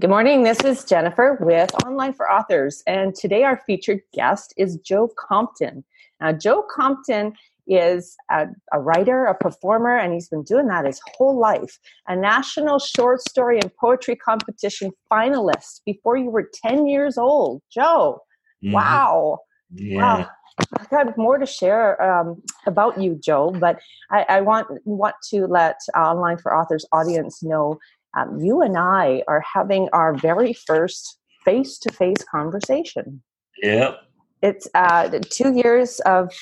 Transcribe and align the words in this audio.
Good 0.00 0.10
morning. 0.10 0.42
This 0.42 0.58
is 0.64 0.82
Jennifer 0.82 1.38
with 1.40 1.72
Online 1.86 2.12
for 2.12 2.28
Authors, 2.28 2.82
and 2.84 3.14
today 3.14 3.44
our 3.44 3.62
featured 3.64 4.00
guest 4.12 4.52
is 4.56 4.76
Joe 4.78 5.08
Compton. 5.16 5.84
Now, 6.20 6.32
Joe 6.32 6.64
Compton 6.68 7.32
is 7.68 8.16
a, 8.28 8.48
a, 8.72 8.80
writer, 8.80 9.26
a 9.26 9.36
performer, 9.36 9.96
and 9.96 10.12
he's 10.12 10.28
been 10.28 10.42
doing 10.42 10.66
that 10.66 10.84
his 10.84 11.00
whole 11.14 11.38
life. 11.38 11.78
A 12.08 12.16
national 12.16 12.80
short 12.80 13.20
story 13.20 13.60
and 13.60 13.70
poetry 13.76 14.16
competition 14.16 14.90
finalist 15.08 15.82
before 15.86 16.16
you 16.16 16.28
were 16.28 16.50
10 16.52 16.88
years 16.88 17.16
old. 17.16 17.62
Joe, 17.72 18.20
mm-hmm. 18.64 18.72
wow. 18.72 19.38
Yeah. 19.72 19.98
Wow. 20.18 20.30
I've 20.78 20.90
got 20.90 21.16
more 21.18 21.38
to 21.38 21.46
share 21.46 22.00
um, 22.02 22.42
about 22.66 23.00
you, 23.00 23.18
Joe, 23.22 23.50
but 23.50 23.80
I, 24.10 24.24
I, 24.28 24.40
want 24.40 24.68
want 24.84 25.16
to 25.30 25.46
let 25.46 25.76
Online 25.96 26.38
for 26.38 26.54
Authors 26.54 26.86
audience 26.92 27.42
know 27.42 27.78
um, 28.16 28.38
you 28.40 28.62
and 28.62 28.76
I 28.76 29.22
are 29.28 29.42
having 29.54 29.88
our 29.92 30.14
very 30.14 30.52
first 30.52 31.18
face 31.44 31.78
to 31.78 31.92
face 31.92 32.24
conversation. 32.30 33.22
Yep. 33.62 34.00
It's 34.42 34.68
uh, 34.74 35.08
two 35.30 35.54
years 35.54 36.00
of 36.00 36.32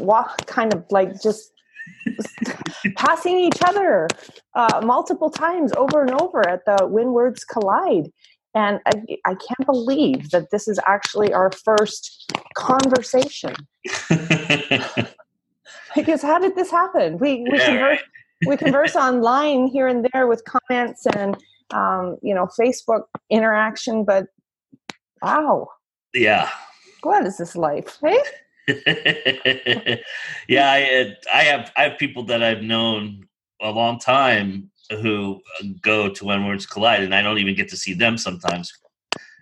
walk, 0.00 0.46
kind 0.46 0.72
of 0.72 0.84
like 0.90 1.20
just 1.22 1.52
passing 2.96 3.38
each 3.38 3.60
other 3.66 4.08
uh, 4.54 4.80
multiple 4.84 5.30
times 5.30 5.72
over 5.76 6.02
and 6.02 6.20
over 6.20 6.48
at 6.48 6.64
the 6.66 6.86
When 6.86 7.12
Words 7.12 7.44
Collide. 7.44 8.10
And 8.54 8.80
I, 8.86 8.92
I 9.24 9.34
can't 9.34 9.66
believe 9.66 10.30
that 10.30 10.50
this 10.50 10.66
is 10.66 10.80
actually 10.86 11.32
our 11.32 11.52
first 11.52 12.32
conversation. 12.56 13.54
because 15.94 16.22
how 16.22 16.38
did 16.38 16.56
this 16.56 16.70
happen? 16.70 17.18
We, 17.18 17.42
we 17.42 17.50
yeah, 17.58 17.66
converse, 17.66 17.80
right 17.80 18.00
we 18.46 18.56
converse 18.56 18.96
online 18.96 19.66
here 19.66 19.88
and 19.88 20.06
there 20.12 20.26
with 20.26 20.42
comments 20.44 21.06
and 21.14 21.36
um, 21.72 22.18
you 22.22 22.34
know 22.34 22.48
Facebook 22.58 23.04
interaction, 23.30 24.04
but 24.04 24.26
wow, 25.22 25.68
yeah, 26.14 26.50
what 27.02 27.26
is 27.26 27.38
this 27.38 27.56
life? 27.56 27.98
Hey. 28.02 28.18
yeah, 30.48 30.70
I, 30.70 31.16
I 31.32 31.42
have 31.42 31.72
I 31.76 31.82
have 31.84 31.98
people 31.98 32.24
that 32.24 32.42
I've 32.42 32.62
known 32.62 33.26
a 33.60 33.70
long 33.70 33.98
time 33.98 34.70
who 34.90 35.40
go 35.82 36.08
to 36.08 36.24
When 36.24 36.46
Words 36.46 36.66
Collide, 36.66 37.02
and 37.02 37.14
I 37.14 37.22
don't 37.22 37.38
even 37.38 37.54
get 37.54 37.68
to 37.68 37.76
see 37.76 37.94
them 37.94 38.18
sometimes. 38.18 38.72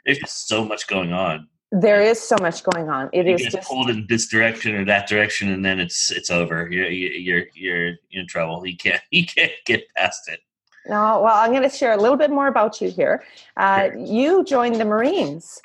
There's 0.05 0.19
just 0.19 0.49
so 0.49 0.65
much 0.65 0.87
going 0.87 1.13
on 1.13 1.49
there 1.71 2.01
is 2.01 2.21
so 2.21 2.37
much 2.41 2.63
going 2.65 2.89
on. 2.89 3.11
It 3.13 3.27
you 3.27 3.35
is 3.35 3.53
just 3.53 3.69
pulled 3.69 3.91
in 3.91 4.07
this 4.09 4.27
direction 4.27 4.75
or 4.75 4.85
that 4.87 5.07
direction, 5.07 5.51
and 5.51 5.65
then 5.65 5.81
it's 5.81 6.11
it's 6.11 6.31
over. 6.31 6.71
You're 6.71 6.89
you're 6.89 7.45
you're 7.55 7.95
in 8.11 8.27
trouble. 8.27 8.67
You 8.67 8.77
can't 8.77 9.03
you 9.11 9.27
can't 9.27 9.53
get 9.67 9.85
past 9.95 10.29
it. 10.29 10.41
No, 10.89 11.21
well, 11.23 11.35
I'm 11.35 11.51
going 11.51 11.69
to 11.69 11.77
share 11.77 11.93
a 11.93 11.99
little 11.99 12.17
bit 12.17 12.31
more 12.31 12.47
about 12.47 12.81
you 12.81 12.91
here. 12.91 13.23
Uh, 13.59 13.89
sure. 13.89 13.99
You 13.99 14.45
joined 14.45 14.77
the 14.77 14.87
Marines, 14.87 15.61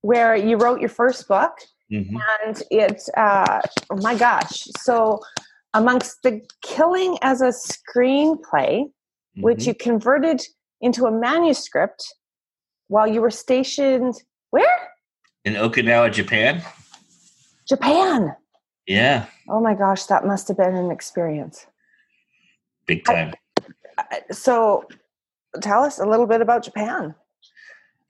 where 0.00 0.34
you 0.34 0.56
wrote 0.56 0.80
your 0.80 0.88
first 0.88 1.28
book, 1.28 1.52
mm-hmm. 1.92 2.16
and 2.46 2.62
it's 2.70 3.10
uh, 3.16 3.60
oh 3.90 3.96
my 3.96 4.14
gosh! 4.14 4.66
So, 4.78 5.20
amongst 5.74 6.22
the 6.22 6.40
killing 6.62 7.18
as 7.20 7.42
a 7.42 7.52
screenplay, 7.52 8.84
mm-hmm. 8.84 9.42
which 9.42 9.66
you 9.66 9.74
converted 9.74 10.40
into 10.80 11.04
a 11.04 11.10
manuscript 11.10 12.14
while 12.86 13.06
you 13.06 13.20
were 13.20 13.30
stationed 13.30 14.14
where? 14.50 14.88
In 15.48 15.54
Okinawa, 15.54 16.12
Japan. 16.12 16.62
Japan. 17.66 18.36
Yeah. 18.86 19.26
Oh 19.48 19.60
my 19.60 19.74
gosh, 19.74 20.04
that 20.04 20.26
must 20.26 20.48
have 20.48 20.58
been 20.58 20.74
an 20.74 20.90
experience. 20.90 21.66
Big 22.86 23.04
time. 23.04 23.32
I, 23.96 24.20
so, 24.30 24.84
tell 25.60 25.82
us 25.82 25.98
a 25.98 26.06
little 26.06 26.26
bit 26.26 26.40
about 26.40 26.62
Japan. 26.62 27.14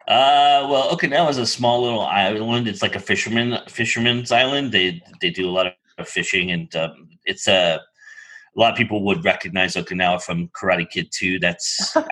Uh, 0.08 0.66
well, 0.70 0.90
Okinawa 0.90 1.30
is 1.30 1.38
a 1.38 1.46
small 1.46 1.82
little 1.82 2.00
island. 2.00 2.66
It's 2.66 2.82
like 2.82 2.96
a 2.96 3.00
fisherman 3.00 3.58
fisherman's 3.68 4.32
island. 4.32 4.72
They 4.72 5.02
they 5.20 5.30
do 5.30 5.48
a 5.48 5.52
lot 5.52 5.66
of 5.98 6.08
fishing, 6.08 6.50
and 6.50 6.74
um, 6.74 7.08
it's 7.24 7.46
a 7.46 7.80
a 8.56 8.60
lot 8.60 8.72
of 8.72 8.78
people 8.78 9.04
would 9.04 9.24
recognize 9.24 9.74
Okinawa 9.74 10.22
from 10.22 10.48
Karate 10.48 10.88
Kid 10.88 11.10
2. 11.12 11.38
That's 11.38 11.94
Mr. 11.94 12.08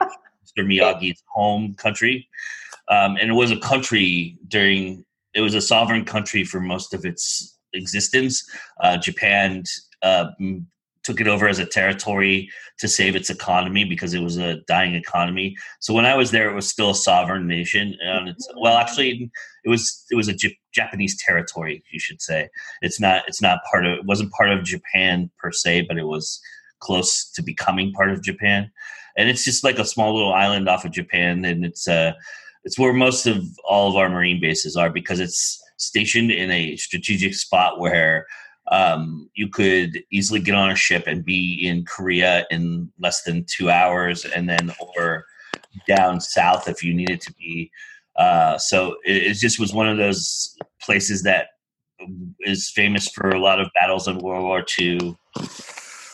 Miyagi's 0.59 1.23
home 1.29 1.75
country, 1.75 2.29
um, 2.89 3.17
and 3.17 3.31
it 3.31 3.35
was 3.35 3.51
a 3.51 3.59
country 3.59 4.39
during 4.49 5.06
it 5.37 5.43
was 5.43 5.55
a 5.55 5.61
sovereign 5.61 6.05
country 6.05 6.43
for 6.43 6.61
most 6.61 6.95
of 6.95 7.05
its 7.05 7.59
existence. 7.75 8.43
Uh, 8.81 8.97
Japan 8.97 9.63
uh, 10.03 10.29
took 11.05 11.21
it 11.21 11.29
over 11.29 11.47
as 11.47 11.59
a 11.59 11.67
territory 11.67 12.49
to 12.79 12.89
save 12.89 13.15
its 13.15 13.31
economy 13.31 13.85
because 13.85 14.15
it 14.15 14.21
was 14.21 14.39
a 14.39 14.57
dying 14.67 14.95
economy. 14.95 15.55
So 15.79 15.95
when 15.95 16.07
I 16.07 16.17
was 16.17 16.31
there, 16.31 16.51
it 16.51 16.55
was 16.55 16.69
still 16.69 16.91
a 16.91 16.95
sovereign 16.95 17.47
nation. 17.47 17.95
And 18.03 18.29
it's, 18.31 18.49
well, 18.59 18.79
actually, 18.79 19.31
it 19.65 19.69
was 19.69 20.05
it 20.11 20.17
was 20.17 20.29
a 20.29 20.35
J- 20.35 20.59
Japanese 20.73 21.23
territory, 21.23 21.85
you 21.93 22.01
should 22.01 22.21
say. 22.23 22.49
It's 22.83 22.99
not 22.99 23.23
it's 23.29 23.43
not 23.43 23.61
part 23.71 23.87
of 23.87 23.99
it 23.99 24.05
wasn't 24.07 24.33
part 24.33 24.51
of 24.51 24.65
Japan 24.65 25.31
per 25.39 25.53
se, 25.53 25.83
but 25.87 25.99
it 25.99 26.07
was 26.07 26.41
close 26.81 27.31
to 27.33 27.43
becoming 27.43 27.93
part 27.93 28.11
of 28.11 28.23
Japan. 28.23 28.71
And 29.19 29.31
it's 29.31 29.45
just 29.45 29.65
like 29.65 29.79
a 29.79 29.85
small 29.85 30.15
little 30.15 30.35
island 30.35 30.69
off 30.69 30.85
of 30.85 30.93
Japan, 30.93 31.45
and 31.45 31.65
it's 31.65 31.87
uh 31.87 32.13
it's 32.67 32.79
where 32.81 32.93
most 32.93 33.27
of 33.27 33.47
all 33.65 33.89
of 33.89 33.97
our 33.97 34.09
marine 34.09 34.41
bases 34.41 34.77
are 34.77 34.91
because 34.91 35.21
it's 35.21 35.63
stationed 35.77 36.33
in 36.33 36.51
a 36.51 36.77
strategic 36.77 37.33
spot 37.33 37.79
where 37.79 38.27
um, 38.73 39.31
you 39.35 39.49
could 39.49 40.03
easily 40.11 40.41
get 40.41 40.57
on 40.57 40.73
a 40.73 40.75
ship 40.75 41.05
and 41.07 41.25
be 41.25 41.65
in 41.65 41.85
Korea 41.85 42.45
in 42.51 42.91
less 42.99 43.23
than 43.23 43.45
two 43.45 43.71
hours, 43.71 44.25
and 44.25 44.49
then 44.49 44.75
or 44.99 45.27
down 45.87 46.21
south 46.21 46.69
if 46.69 46.83
you 46.83 46.93
needed 46.93 47.21
to 47.21 47.33
be. 47.35 47.71
Uh, 48.17 48.59
so 48.59 48.97
it, 49.05 49.23
it, 49.23 49.35
just 49.35 49.61
was 49.61 49.73
one 49.73 49.89
of 49.89 49.99
those 49.99 50.59
places 50.83 51.23
that 51.23 51.51
is 52.41 52.69
famous 52.71 53.09
for 53.09 53.31
a 53.31 53.39
lot 53.39 53.61
of 53.61 53.69
battles 53.75 54.09
in 54.09 54.19
World 54.19 54.43
War 54.43 54.65
II, 54.77 55.17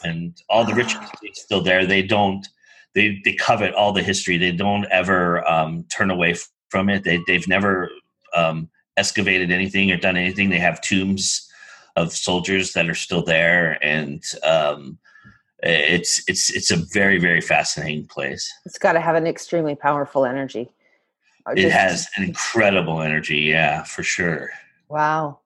and 0.05 0.37
all 0.51 0.67
the 0.67 0.75
rich 0.75 0.95
is 1.23 1.41
still 1.41 1.63
there. 1.63 1.87
They 1.87 2.03
don't 2.03 2.47
they 2.95 3.21
they 3.25 3.35
covet 3.35 3.75
all 3.75 3.93
the 3.93 4.03
history. 4.03 4.39
They 4.39 4.53
don't 4.53 4.87
ever 4.87 5.49
um, 5.49 5.85
turn 5.85 6.11
away 6.11 6.35
from 6.71 6.89
it. 6.89 7.05
They 7.05 7.21
they've 7.27 7.49
never 7.49 7.91
um, 8.35 8.69
excavated 8.97 9.51
anything 9.51 9.91
or 9.91 9.97
done 9.97 10.17
anything. 10.17 10.51
They 10.51 10.59
have 10.59 10.81
tombs 10.81 11.49
of 11.97 12.13
soldiers 12.13 12.73
that 12.73 12.89
are 12.89 12.95
still 12.95 13.23
there, 13.23 13.79
and 13.83 14.23
um, 14.43 14.99
it's 15.63 16.23
it's 16.29 16.55
it's 16.55 16.71
a 16.71 16.77
very 16.93 17.19
very 17.19 17.41
fascinating 17.41 18.07
place. 18.07 18.51
It's 18.67 18.79
got 18.79 18.93
to 18.93 19.01
have 19.01 19.15
an 19.15 19.27
extremely 19.27 19.75
powerful 19.75 20.25
energy. 20.25 20.71
It 21.57 21.73
has 21.73 22.09
an 22.17 22.23
incredible 22.23 23.03
energy, 23.03 23.41
yeah, 23.41 23.83
for 23.83 24.05
sure. 24.05 24.51
Wow. 24.89 25.41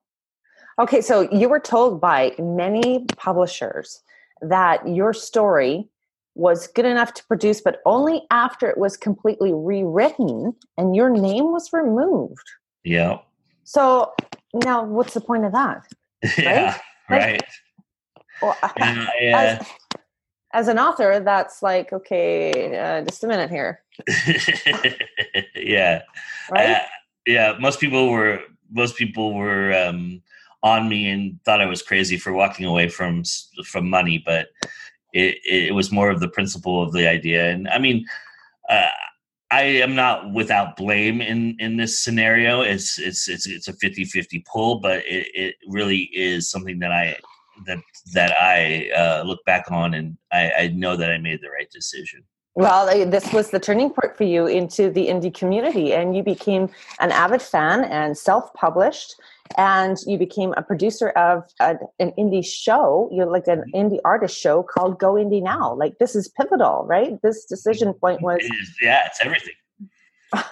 Okay, 0.79 1.01
so 1.01 1.21
you 1.31 1.49
were 1.49 1.59
told 1.59 1.99
by 1.99 2.35
many 2.37 3.05
publishers 3.17 4.03
that 4.41 4.87
your 4.87 5.11
story 5.11 5.89
was 6.37 6.67
good 6.67 6.85
enough 6.85 7.13
to 7.15 7.25
produce, 7.25 7.61
but 7.61 7.81
only 7.85 8.21
after 8.29 8.69
it 8.69 8.77
was 8.77 8.95
completely 8.95 9.51
rewritten 9.53 10.53
and 10.77 10.95
your 10.95 11.09
name 11.09 11.51
was 11.51 11.73
removed. 11.73 12.47
Yeah. 12.83 13.19
So 13.63 14.13
now, 14.53 14.83
what's 14.83 15.13
the 15.13 15.21
point 15.21 15.45
of 15.45 15.51
that? 15.53 15.83
Yeah, 16.37 16.77
right. 17.09 17.43
Well, 18.41 18.57
yeah, 18.77 19.07
yeah. 19.21 19.59
As, 19.61 19.67
as, 20.53 20.67
an 20.67 20.79
author, 20.79 21.19
that's 21.19 21.61
like, 21.61 21.93
okay, 21.93 22.75
uh, 22.75 23.03
just 23.03 23.23
a 23.23 23.27
minute 23.27 23.51
here. 23.51 23.83
yeah. 25.55 26.01
Right. 26.49 26.69
Uh, 26.71 26.79
yeah. 27.27 27.55
Most 27.59 27.79
people 27.79 28.09
were. 28.09 28.41
Most 28.71 28.97
people 28.97 29.35
were 29.35 29.71
um, 29.73 30.21
on 30.63 30.89
me 30.89 31.09
and 31.09 31.39
thought 31.45 31.61
I 31.61 31.67
was 31.67 31.81
crazy 31.81 32.17
for 32.17 32.33
walking 32.33 32.65
away 32.65 32.89
from 32.89 33.23
from 33.63 33.89
money, 33.89 34.21
but 34.25 34.47
it, 35.17 35.37
it 35.45 35.73
was 35.73 35.91
more 35.91 36.09
of 36.09 36.19
the 36.19 36.27
principle 36.27 36.81
of 36.81 36.91
the 36.93 37.07
idea. 37.09 37.49
And 37.49 37.67
I 37.67 37.79
mean, 37.79 38.05
uh, 38.69 38.89
I 39.49 39.63
am 39.63 39.95
not 39.95 40.33
without 40.33 40.75
blame 40.75 41.21
in 41.21 41.55
in 41.59 41.77
this 41.77 42.03
scenario. 42.03 42.61
It's 42.61 42.99
it's 42.99 43.27
it's 43.29 43.47
it's 43.47 43.67
a 43.67 43.73
50-50 43.73 44.45
pull, 44.45 44.79
but 44.79 44.99
it, 45.05 45.27
it 45.33 45.55
really 45.67 46.09
is 46.13 46.49
something 46.49 46.79
that 46.79 46.91
I 46.91 47.17
that 47.65 47.79
that 48.13 48.33
I 48.39 48.89
uh, 48.91 49.23
look 49.23 49.43
back 49.45 49.71
on 49.71 49.93
and 49.93 50.17
I, 50.31 50.51
I 50.51 50.67
know 50.67 50.95
that 50.97 51.11
I 51.11 51.17
made 51.17 51.41
the 51.41 51.49
right 51.49 51.69
decision. 51.71 52.23
Well, 52.57 52.87
this 53.07 53.31
was 53.31 53.51
the 53.51 53.59
turning 53.59 53.91
point 53.91 54.17
for 54.17 54.23
you 54.23 54.47
into 54.47 54.89
the 54.89 55.09
indie 55.09 55.31
community, 55.31 55.93
and 55.93 56.17
you 56.17 56.23
became 56.23 56.69
an 56.99 57.11
avid 57.11 57.39
fan 57.39 57.83
and 57.83 58.17
self 58.17 58.51
published 58.55 59.13
and 59.55 59.97
you 60.05 60.17
became 60.17 60.53
a 60.57 60.63
producer 60.63 61.09
of 61.09 61.43
a, 61.59 61.77
an 61.99 62.11
indie 62.17 62.45
show 62.45 63.07
you're 63.11 63.27
like 63.27 63.47
an 63.47 63.59
mm-hmm. 63.59 63.93
indie 63.93 63.99
artist 64.03 64.37
show 64.37 64.63
called 64.63 64.99
go 64.99 65.13
indie 65.13 65.41
now 65.41 65.73
like 65.73 65.97
this 65.99 66.15
is 66.15 66.27
pivotal 66.29 66.83
right 66.85 67.21
this 67.21 67.45
decision 67.45 67.93
point 67.93 68.21
was 68.21 68.39
it 68.41 68.51
is, 68.61 68.75
yeah 68.81 69.05
it's 69.05 69.19
everything 69.23 69.53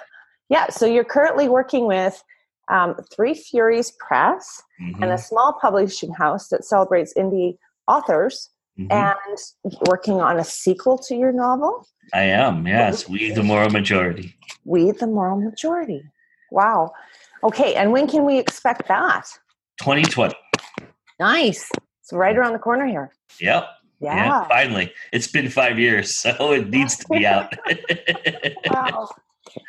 yeah 0.50 0.70
so 0.70 0.86
you're 0.86 1.04
currently 1.04 1.50
working 1.50 1.88
with 1.88 2.24
um, 2.70 2.96
three 3.14 3.34
furies 3.34 3.92
press 4.00 4.62
mm-hmm. 4.82 5.04
and 5.04 5.12
a 5.12 5.18
small 5.18 5.58
publishing 5.60 6.14
house 6.14 6.48
that 6.50 6.64
celebrates 6.64 7.14
indie 7.16 7.58
authors 7.88 8.50
mm-hmm. 8.80 8.92
and 8.92 9.78
working 9.88 10.22
on 10.22 10.40
a 10.40 10.44
sequel 10.44 10.98
to 11.00 11.16
your 11.16 11.32
novel. 11.32 11.88
I 12.14 12.24
am, 12.24 12.68
yes. 12.68 13.10
We 13.10 13.32
the 13.32 13.44
moral 13.44 13.70
majority. 13.70 14.36
We 14.64 14.92
the 14.92 15.08
moral 15.08 15.40
majority. 15.40 16.04
Wow. 16.52 16.92
Okay, 17.44 17.76
and 17.76 17.92
when 17.92 18.08
can 18.08 18.26
we 18.26 18.40
expect 18.40 18.88
that? 18.88 19.28
2020. 19.80 20.36
Nice. 21.20 21.70
It's 22.02 22.14
right 22.14 22.38
around 22.38 22.54
the 22.54 22.60
corner 22.60 22.86
here. 22.86 23.12
Yep. 23.40 23.68
Yeah. 24.00 24.16
yeah. 24.16 24.48
Finally. 24.48 24.94
It's 25.12 25.28
been 25.28 25.50
five 25.50 25.80
years, 25.80 26.16
so 26.16 26.52
it 26.52 26.70
needs 26.70 26.98
to 26.98 27.08
be 27.10 27.26
out. 27.26 27.52
wow. 28.70 29.10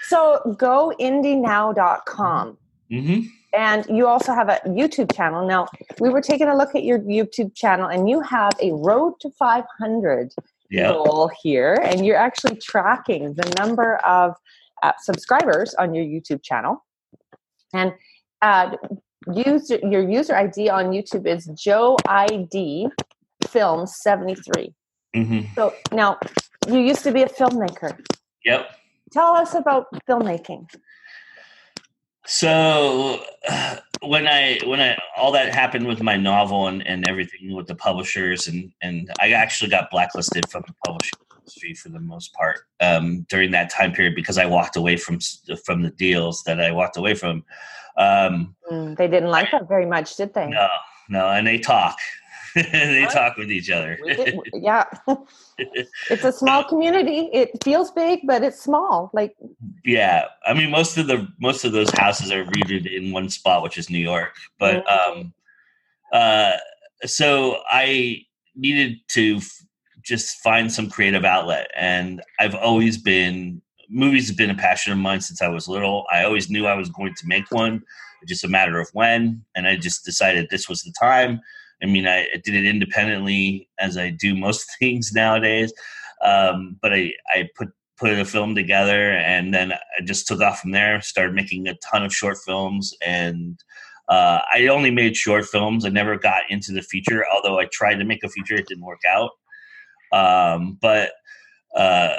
So 0.08 0.40
goindienow.com. 0.58 2.58
Mm-hmm. 2.90 3.26
And 3.52 3.86
you 3.88 4.06
also 4.06 4.34
have 4.34 4.48
a 4.48 4.60
YouTube 4.66 5.14
channel. 5.14 5.46
Now, 5.46 5.66
we 5.98 6.10
were 6.10 6.20
taking 6.20 6.48
a 6.48 6.56
look 6.56 6.74
at 6.74 6.84
your 6.84 6.98
YouTube 7.00 7.54
channel, 7.54 7.88
and 7.88 8.08
you 8.08 8.20
have 8.20 8.52
a 8.60 8.72
Road 8.72 9.14
to 9.20 9.30
500 9.30 10.34
yep. 10.70 10.92
goal 10.92 11.30
here, 11.42 11.80
and 11.84 12.04
you're 12.04 12.16
actually 12.16 12.56
tracking 12.56 13.34
the 13.34 13.54
number 13.58 13.96
of 13.96 14.34
uh, 14.82 14.92
subscribers 15.00 15.74
on 15.74 15.94
your 15.94 16.04
YouTube 16.04 16.42
channel. 16.42 16.84
And 17.72 17.92
uh, 18.42 18.76
use, 19.32 19.70
your 19.70 20.08
user 20.08 20.36
ID 20.36 20.68
on 20.68 20.90
YouTube 20.90 21.26
is 21.26 21.46
Joe 21.54 21.96
ID 22.06 22.88
Film 23.48 23.86
73. 23.86 24.74
Mm-hmm. 25.14 25.54
So 25.54 25.74
now, 25.92 26.18
you 26.68 26.80
used 26.80 27.04
to 27.04 27.12
be 27.12 27.22
a 27.22 27.28
filmmaker. 27.28 27.98
Yep. 28.44 28.70
Tell 29.12 29.34
us 29.34 29.54
about 29.54 29.86
filmmaking. 30.08 30.68
So 32.26 33.22
uh, 33.48 33.76
when 34.02 34.26
I 34.26 34.58
when 34.64 34.80
I 34.80 34.98
all 35.16 35.32
that 35.32 35.54
happened 35.54 35.86
with 35.86 36.02
my 36.02 36.16
novel 36.16 36.68
and, 36.68 36.86
and 36.86 37.08
everything 37.08 37.54
with 37.54 37.66
the 37.66 37.74
publishers 37.74 38.48
and 38.48 38.72
and 38.82 39.10
I 39.20 39.30
actually 39.30 39.70
got 39.70 39.90
blacklisted 39.90 40.48
from 40.50 40.64
the 40.66 40.74
publishing 40.84 41.18
industry 41.38 41.74
for 41.74 41.88
the 41.88 42.00
most 42.00 42.32
part 42.34 42.60
um, 42.80 43.24
during 43.28 43.50
that 43.52 43.70
time 43.70 43.92
period 43.92 44.14
because 44.14 44.38
I 44.38 44.46
walked 44.46 44.76
away 44.76 44.96
from 44.96 45.18
from 45.64 45.82
the 45.82 45.90
deals 45.90 46.42
that 46.44 46.60
I 46.60 46.72
walked 46.72 46.96
away 46.96 47.14
from. 47.14 47.44
Um, 47.96 48.54
mm, 48.70 48.96
they 48.96 49.08
didn't 49.08 49.30
like 49.30 49.50
that 49.52 49.68
very 49.68 49.86
much, 49.86 50.16
did 50.16 50.34
they? 50.34 50.48
No, 50.48 50.68
no, 51.08 51.28
and 51.28 51.46
they 51.46 51.58
talk. 51.58 51.96
they 52.72 53.06
talk 53.12 53.36
with 53.36 53.50
each 53.50 53.70
other. 53.70 53.98
yeah. 54.54 54.84
it's 55.58 56.24
a 56.24 56.32
small 56.32 56.64
community. 56.64 57.28
It 57.30 57.50
feels 57.62 57.90
big, 57.90 58.20
but 58.24 58.42
it's 58.42 58.62
small. 58.62 59.10
Like 59.12 59.36
Yeah. 59.84 60.24
I 60.46 60.54
mean 60.54 60.70
most 60.70 60.96
of 60.96 61.06
the 61.06 61.28
most 61.38 61.66
of 61.66 61.72
those 61.72 61.90
houses 61.90 62.32
are 62.32 62.44
rooted 62.44 62.86
in 62.86 63.12
one 63.12 63.28
spot, 63.28 63.62
which 63.62 63.76
is 63.76 63.90
New 63.90 63.98
York. 63.98 64.34
But 64.58 64.86
mm-hmm. 64.86 65.18
um 65.18 65.34
uh 66.14 66.52
so 67.04 67.58
I 67.70 68.22
needed 68.54 69.00
to 69.08 69.36
f- 69.36 69.64
just 70.02 70.38
find 70.38 70.72
some 70.72 70.88
creative 70.88 71.26
outlet 71.26 71.70
and 71.76 72.22
I've 72.40 72.54
always 72.54 72.96
been 72.96 73.60
movies 73.90 74.28
have 74.28 74.38
been 74.38 74.50
a 74.50 74.54
passion 74.54 74.94
of 74.94 74.98
mine 74.98 75.20
since 75.20 75.42
I 75.42 75.48
was 75.48 75.68
little. 75.68 76.06
I 76.10 76.24
always 76.24 76.48
knew 76.48 76.66
I 76.66 76.74
was 76.74 76.88
going 76.88 77.14
to 77.14 77.26
make 77.26 77.50
one. 77.50 77.82
Just 78.26 78.44
a 78.44 78.48
matter 78.48 78.80
of 78.80 78.88
when 78.94 79.44
and 79.54 79.68
I 79.68 79.76
just 79.76 80.06
decided 80.06 80.48
this 80.48 80.70
was 80.70 80.82
the 80.82 80.92
time 80.98 81.42
I 81.82 81.86
mean, 81.86 82.06
I, 82.06 82.22
I 82.22 82.40
did 82.42 82.54
it 82.54 82.66
independently 82.66 83.68
as 83.78 83.96
I 83.96 84.10
do 84.10 84.34
most 84.34 84.66
things 84.78 85.12
nowadays. 85.12 85.72
Um, 86.24 86.78
but 86.80 86.92
I, 86.92 87.12
I 87.30 87.48
put 87.56 87.68
put 87.98 88.10
a 88.10 88.24
film 88.26 88.54
together 88.54 89.12
and 89.12 89.54
then 89.54 89.72
I 89.72 90.04
just 90.04 90.26
took 90.28 90.42
off 90.42 90.60
from 90.60 90.72
there. 90.72 91.00
Started 91.00 91.34
making 91.34 91.66
a 91.66 91.74
ton 91.76 92.04
of 92.04 92.14
short 92.14 92.36
films 92.44 92.94
and 93.04 93.58
uh, 94.08 94.40
I 94.52 94.68
only 94.68 94.90
made 94.90 95.16
short 95.16 95.46
films. 95.46 95.84
I 95.84 95.88
never 95.88 96.16
got 96.16 96.44
into 96.48 96.72
the 96.72 96.82
feature, 96.82 97.24
although 97.34 97.58
I 97.58 97.66
tried 97.72 97.96
to 97.96 98.04
make 98.04 98.22
a 98.22 98.28
feature, 98.28 98.54
it 98.54 98.66
didn't 98.68 98.84
work 98.84 99.00
out. 99.08 99.30
Um, 100.12 100.78
but 100.80 101.12
uh, 101.74 102.16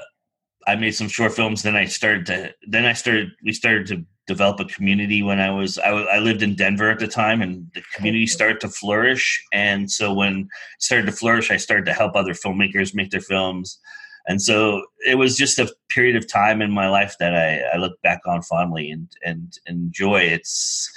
I 0.67 0.75
made 0.75 0.91
some 0.91 1.07
short 1.07 1.33
films. 1.33 1.63
Then 1.63 1.75
I 1.75 1.85
started 1.85 2.25
to. 2.27 2.53
Then 2.67 2.85
I 2.85 2.93
started. 2.93 3.29
We 3.43 3.53
started 3.53 3.87
to 3.87 4.05
develop 4.27 4.59
a 4.59 4.65
community 4.65 5.23
when 5.23 5.39
I 5.39 5.49
was 5.49 5.77
I, 5.79 5.89
I 5.89 6.19
lived 6.19 6.43
in 6.43 6.55
Denver 6.55 6.89
at 6.89 6.99
the 6.99 7.07
time, 7.07 7.41
and 7.41 7.67
the 7.73 7.81
community 7.93 8.27
started 8.27 8.59
to 8.61 8.69
flourish. 8.69 9.43
And 9.53 9.89
so 9.89 10.13
when 10.13 10.41
it 10.41 10.47
started 10.79 11.05
to 11.07 11.11
flourish, 11.11 11.49
I 11.49 11.57
started 11.57 11.85
to 11.85 11.93
help 11.93 12.15
other 12.15 12.33
filmmakers 12.33 12.93
make 12.93 13.11
their 13.11 13.21
films. 13.21 13.79
And 14.27 14.41
so 14.41 14.83
it 15.05 15.15
was 15.15 15.37
just 15.37 15.57
a 15.57 15.73
period 15.89 16.17
of 16.17 16.27
time 16.27 16.61
in 16.61 16.69
my 16.69 16.89
life 16.89 17.15
that 17.19 17.33
I, 17.33 17.61
I 17.73 17.77
look 17.77 17.99
back 18.01 18.19
on 18.27 18.41
fondly 18.41 18.91
and 18.91 19.09
and 19.23 19.57
enjoy. 19.65 20.21
It's 20.21 20.91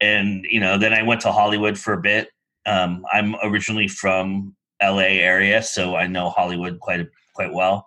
and 0.00 0.44
you 0.48 0.60
know 0.60 0.78
then 0.78 0.94
I 0.94 1.02
went 1.02 1.20
to 1.22 1.32
Hollywood 1.32 1.78
for 1.78 1.92
a 1.92 2.00
bit. 2.00 2.28
Um, 2.64 3.04
I'm 3.12 3.34
originally 3.42 3.88
from 3.88 4.56
L.A. 4.80 5.20
area, 5.20 5.62
so 5.62 5.96
I 5.96 6.06
know 6.06 6.30
Hollywood 6.30 6.80
quite 6.80 7.06
quite 7.34 7.52
well. 7.52 7.86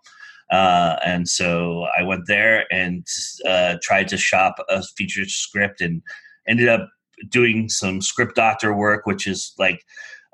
Uh, 0.52 0.98
and 1.06 1.28
so 1.28 1.88
I 1.98 2.04
went 2.04 2.28
there 2.28 2.66
and 2.72 3.06
uh, 3.48 3.76
tried 3.82 4.08
to 4.10 4.18
shop 4.18 4.56
a 4.70 4.84
feature 4.84 5.26
script 5.26 5.82
and 5.82 6.02
ended 6.48 6.70
up 6.70 6.90
doing 7.30 7.70
some 7.70 8.02
script 8.02 8.36
doctor 8.36 8.74
work, 8.74 9.06
which 9.06 9.28
is 9.28 9.54
like, 9.58 9.82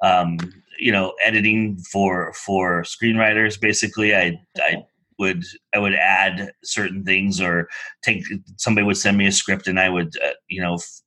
um, 0.03 0.37
you 0.79 0.91
know, 0.91 1.13
editing 1.23 1.77
for 1.91 2.33
for 2.33 2.83
screenwriters. 2.83 3.59
Basically, 3.59 4.15
I 4.15 4.39
I 4.57 4.83
would 5.21 5.45
I 5.73 5.79
would 5.79 5.93
add 5.93 6.51
certain 6.63 7.05
things 7.05 7.39
or 7.39 7.69
take 8.03 8.23
somebody 8.57 8.85
would 8.85 8.97
send 8.97 9.17
me 9.17 9.27
a 9.27 9.31
script 9.31 9.67
and 9.67 9.79
I 9.79 9.87
would 9.87 10.13
uh, 10.25 10.31
you 10.49 10.61
know 10.61 10.75
f- 10.75 11.01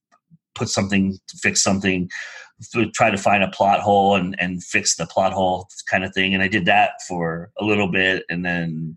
put 0.55 0.69
something 0.69 1.19
fix 1.43 1.63
something 1.63 2.09
try 2.95 3.11
to 3.11 3.19
find 3.19 3.43
a 3.43 3.49
plot 3.49 3.81
hole 3.81 4.17
and, 4.17 4.37
and 4.39 4.63
fix 4.63 4.97
the 4.97 5.07
plot 5.07 5.33
hole 5.33 5.69
kind 5.91 6.05
of 6.05 6.15
thing. 6.15 6.35
And 6.35 6.43
I 6.43 6.49
did 6.49 6.67
that 6.67 7.03
for 7.07 7.51
a 7.59 7.65
little 7.65 7.89
bit. 7.89 8.25
And 8.29 8.45
then 8.45 8.97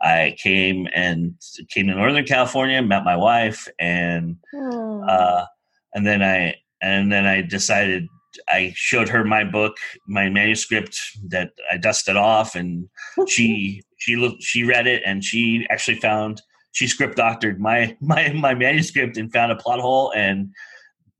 I 0.00 0.36
came 0.38 0.88
and 0.94 1.34
came 1.70 1.86
to 1.88 1.94
Northern 1.94 2.24
California, 2.24 2.82
met 2.82 3.04
my 3.04 3.16
wife, 3.16 3.66
and 3.78 4.36
hmm. 4.52 5.02
uh, 5.08 5.46
and 5.94 6.06
then 6.06 6.22
I 6.22 6.56
and 6.82 7.10
then 7.10 7.26
I 7.26 7.42
decided 7.42 8.06
I 8.48 8.72
showed 8.76 9.08
her 9.08 9.24
my 9.24 9.44
book, 9.44 9.76
my 10.06 10.28
manuscript 10.28 11.00
that 11.28 11.52
I 11.72 11.78
dusted 11.78 12.16
off, 12.16 12.54
and 12.54 12.88
she 13.28 13.82
she 13.98 14.16
looked 14.16 14.42
she 14.42 14.64
read 14.64 14.86
it 14.86 15.02
and 15.06 15.24
she 15.24 15.66
actually 15.70 15.98
found 15.98 16.42
she 16.72 16.86
script 16.86 17.16
doctored 17.16 17.58
my 17.58 17.96
my 18.00 18.28
my 18.32 18.54
manuscript 18.54 19.16
and 19.16 19.32
found 19.32 19.50
a 19.52 19.56
plot 19.56 19.80
hole, 19.80 20.12
and 20.14 20.50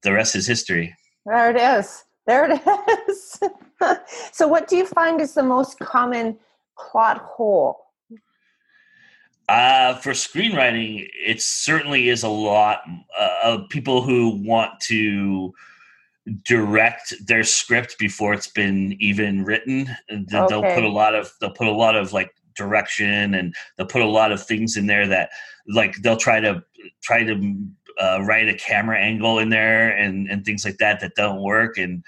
the 0.03 0.13
rest 0.13 0.37
is 0.37 0.47
history. 0.47 0.95
There 1.27 1.51
it 1.51 1.57
is. 1.57 2.05
There 2.27 2.49
it 2.49 2.61
is. 3.09 3.41
so, 4.33 4.47
what 4.47 4.69
do 4.69 4.77
you 4.77 4.87
find 4.87 5.21
is 5.21 5.35
the 5.35 5.43
most 5.43 5.79
common 5.81 6.39
plot 6.79 7.19
hole? 7.19 7.79
Uh, 9.49 9.95
for 9.97 10.11
screenwriting, 10.11 11.09
it 11.15 11.41
certainly 11.43 12.09
is 12.09 12.23
a 12.23 12.29
lot 12.29 12.81
uh, 13.19 13.39
of 13.45 13.69
people 13.69 14.03
who 14.03 14.43
want 14.45 14.81
to 14.81 15.53
direct 16.45 17.15
their 17.27 17.45
script 17.45 17.97
before 17.99 18.33
it's 18.35 18.49
been 18.49 18.97
even 19.01 19.45
written. 19.45 19.89
They'll 20.09 20.53
okay. 20.53 20.75
put 20.75 20.85
a 20.85 20.89
lot 20.89 21.15
of 21.15 21.31
they'll 21.41 21.51
put 21.51 21.69
a 21.69 21.73
lot 21.73 21.97
of 21.97 22.13
like 22.13 22.33
direction 22.57 23.35
and 23.35 23.55
they'll 23.77 23.87
put 23.87 24.03
a 24.03 24.09
lot 24.09 24.33
of 24.33 24.45
things 24.45 24.77
in 24.77 24.87
there 24.87 25.07
that 25.07 25.31
like 25.69 25.95
they'll 26.03 26.17
try 26.17 26.41
to 26.41 26.65
try 27.03 27.23
to 27.23 27.35
uh, 27.99 28.23
write 28.23 28.49
a 28.49 28.55
camera 28.55 28.99
angle 28.99 29.39
in 29.39 29.49
there 29.49 29.91
and, 29.91 30.29
and 30.29 30.45
things 30.45 30.65
like 30.65 30.79
that 30.79 31.01
that 31.01 31.15
don't 31.17 31.41
work. 31.41 31.79
And 31.79 32.05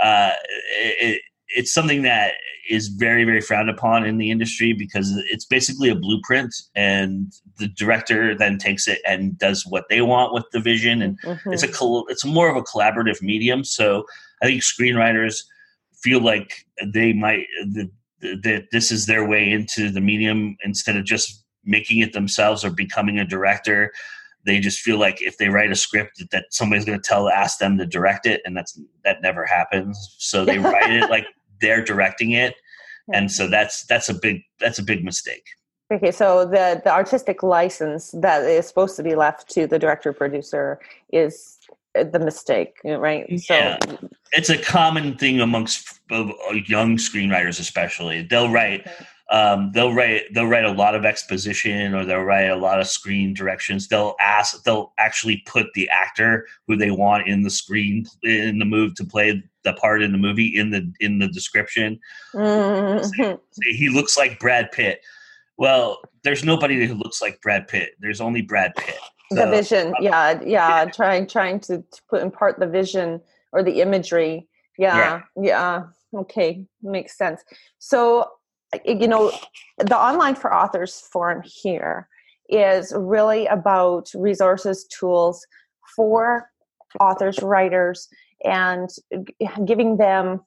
uh, 0.00 0.32
it, 0.78 1.22
it's 1.48 1.72
something 1.72 2.02
that 2.02 2.32
is 2.68 2.88
very, 2.88 3.24
very 3.24 3.40
frowned 3.40 3.68
upon 3.68 4.04
in 4.04 4.18
the 4.18 4.30
industry 4.30 4.72
because 4.72 5.12
it's 5.28 5.44
basically 5.44 5.88
a 5.88 5.94
blueprint, 5.94 6.54
and 6.76 7.32
the 7.58 7.66
director 7.66 8.36
then 8.36 8.58
takes 8.58 8.86
it 8.86 9.00
and 9.06 9.36
does 9.38 9.66
what 9.66 9.88
they 9.90 10.00
want 10.00 10.32
with 10.32 10.44
the 10.52 10.60
vision. 10.60 11.02
And 11.02 11.20
mm-hmm. 11.22 11.52
it's 11.52 11.64
a 11.64 11.68
it's 12.08 12.24
more 12.24 12.48
of 12.48 12.56
a 12.56 12.62
collaborative 12.62 13.20
medium. 13.20 13.64
So 13.64 14.04
I 14.40 14.46
think 14.46 14.62
screenwriters 14.62 15.42
feel 16.02 16.20
like 16.20 16.64
they 16.86 17.12
might 17.12 17.46
that 18.20 18.68
this 18.70 18.92
is 18.92 19.06
their 19.06 19.26
way 19.26 19.50
into 19.50 19.90
the 19.90 20.00
medium 20.00 20.56
instead 20.62 20.96
of 20.96 21.04
just 21.04 21.44
making 21.64 21.98
it 21.98 22.12
themselves 22.12 22.64
or 22.64 22.70
becoming 22.70 23.18
a 23.18 23.24
director 23.24 23.92
they 24.46 24.60
just 24.60 24.80
feel 24.80 24.98
like 24.98 25.20
if 25.20 25.38
they 25.38 25.48
write 25.48 25.70
a 25.70 25.74
script 25.74 26.22
that 26.30 26.46
somebody's 26.50 26.84
going 26.84 27.00
to 27.00 27.08
tell 27.08 27.28
ask 27.28 27.58
them 27.58 27.78
to 27.78 27.86
direct 27.86 28.26
it 28.26 28.40
and 28.44 28.56
that's 28.56 28.78
that 29.04 29.22
never 29.22 29.46
happens. 29.46 30.16
So 30.18 30.44
they 30.44 30.58
write 30.58 30.90
it 30.90 31.10
like 31.10 31.26
they're 31.60 31.84
directing 31.84 32.32
it 32.32 32.54
and 33.12 33.30
so 33.30 33.46
that's 33.46 33.84
that's 33.84 34.08
a 34.08 34.14
big 34.14 34.42
that's 34.58 34.78
a 34.78 34.82
big 34.82 35.04
mistake. 35.04 35.44
Okay 35.92 36.10
so 36.10 36.44
the 36.44 36.80
the 36.84 36.92
artistic 36.92 37.42
license 37.42 38.12
that 38.12 38.42
is 38.42 38.66
supposed 38.66 38.96
to 38.96 39.02
be 39.02 39.14
left 39.14 39.50
to 39.50 39.66
the 39.66 39.78
director 39.78 40.12
producer 40.12 40.78
is 41.12 41.58
uh, 41.98 42.04
the 42.04 42.18
mistake 42.18 42.78
right? 42.84 43.26
Yeah. 43.28 43.78
so 43.84 43.98
it's 44.32 44.50
a 44.50 44.58
common 44.58 45.16
thing 45.16 45.40
amongst 45.40 46.00
uh, 46.10 46.30
young 46.66 46.96
screenwriters 46.96 47.58
especially. 47.60 48.22
They'll 48.22 48.50
write 48.50 48.86
um, 49.30 49.70
they'll 49.72 49.94
write 49.94 50.22
they'll 50.34 50.48
write 50.48 50.64
a 50.64 50.72
lot 50.72 50.96
of 50.96 51.04
exposition 51.04 51.94
or 51.94 52.04
they'll 52.04 52.22
write 52.22 52.50
a 52.50 52.56
lot 52.56 52.80
of 52.80 52.88
screen 52.88 53.32
directions. 53.32 53.86
They'll 53.86 54.16
ask 54.20 54.62
they'll 54.64 54.92
actually 54.98 55.42
put 55.46 55.66
the 55.74 55.88
actor 55.88 56.46
who 56.66 56.76
they 56.76 56.90
want 56.90 57.28
in 57.28 57.42
the 57.42 57.50
screen 57.50 58.06
in 58.24 58.58
the 58.58 58.64
move 58.64 58.94
to 58.96 59.04
play 59.04 59.42
the 59.62 59.72
part 59.74 60.02
in 60.02 60.10
the 60.10 60.18
movie 60.18 60.56
in 60.56 60.70
the 60.70 60.92
in 60.98 61.20
the 61.20 61.28
description. 61.28 62.00
Mm-hmm. 62.34 63.34
He 63.62 63.88
looks 63.88 64.16
like 64.18 64.40
Brad 64.40 64.72
Pitt. 64.72 65.00
Well, 65.56 66.00
there's 66.24 66.42
nobody 66.42 66.84
who 66.86 66.94
looks 66.94 67.22
like 67.22 67.40
Brad 67.40 67.68
Pitt. 67.68 67.90
There's 68.00 68.20
only 68.20 68.42
Brad 68.42 68.74
Pitt. 68.76 68.98
So, 69.32 69.36
the 69.36 69.46
vision, 69.48 69.94
yeah, 70.00 70.40
yeah, 70.44 70.86
trying 70.86 71.28
trying 71.28 71.60
to, 71.60 71.78
to 71.78 72.02
put 72.08 72.22
in 72.22 72.32
part 72.32 72.58
the 72.58 72.66
vision 72.66 73.20
or 73.52 73.62
the 73.62 73.80
imagery. 73.80 74.48
Yeah, 74.76 75.20
yeah. 75.36 75.44
yeah. 75.44 75.82
Okay, 76.12 76.66
makes 76.82 77.16
sense. 77.16 77.44
So 77.78 78.28
you 78.84 79.08
know, 79.08 79.32
the 79.78 79.96
Online 79.96 80.34
for 80.34 80.54
Authors 80.54 81.00
forum 81.12 81.42
here 81.44 82.08
is 82.48 82.92
really 82.96 83.46
about 83.46 84.10
resources, 84.14 84.84
tools 84.86 85.46
for 85.96 86.50
authors, 87.00 87.40
writers, 87.42 88.08
and 88.44 88.88
giving 89.64 89.96
them 89.96 90.40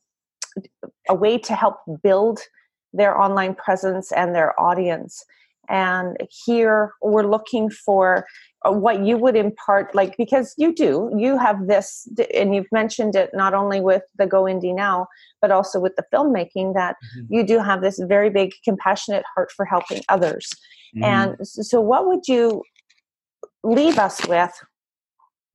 a 1.10 1.16
way 1.16 1.38
to 1.38 1.56
help 1.56 1.78
build 2.04 2.40
their 2.94 3.20
online 3.20 3.56
presence 3.56 4.12
and 4.12 4.36
their 4.36 4.60
audience. 4.60 5.24
And 5.70 6.18
here 6.46 6.94
we're 7.02 7.28
looking 7.28 7.70
for 7.70 8.26
what 8.66 9.04
you 9.06 9.18
would 9.18 9.36
impart 9.36 9.94
like 9.94 10.16
because 10.18 10.54
you 10.58 10.74
do 10.74 11.12
you 11.18 11.38
have 11.38 11.68
this 11.68 12.08
and 12.34 12.56
you've 12.56 12.72
mentioned 12.72 13.16
it 13.16 13.30
not 13.34 13.54
only 13.54 13.82
with 13.82 14.04
the 14.18 14.26
go 14.26 14.44
indie 14.44 14.74
now 14.74 15.06
but 15.42 15.52
also 15.52 15.80
with 15.80 15.96
the 15.96 16.04
filmmaking 16.14 16.74
that 16.74 16.96
mm-hmm. 17.18 17.34
you 17.34 17.46
do 17.46 17.60
have 17.60 17.82
this 17.82 18.00
very 18.08 18.30
big 18.30 18.54
compassionate 18.64 19.24
heart 19.36 19.52
for 19.52 19.66
helping 19.66 20.02
others 20.10 20.50
mm-hmm. 20.96 21.04
and 21.04 21.48
so 21.48 21.82
what 21.82 22.08
would 22.08 22.28
you 22.28 22.64
leave 23.64 23.98
us 23.98 24.26
with 24.28 24.52